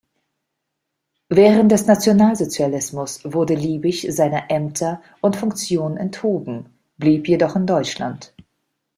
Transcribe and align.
Während 1.29 1.71
des 1.71 1.85
Nationalsozialismus 1.85 3.19
wurde 3.23 3.53
Liebig 3.53 4.07
seiner 4.09 4.49
Ämter 4.49 5.03
und 5.21 5.35
Funktionen 5.35 5.95
enthoben, 5.97 6.73
blieb 6.97 7.27
jedoch 7.27 7.55
in 7.55 7.67
Deutschland. 7.67 8.33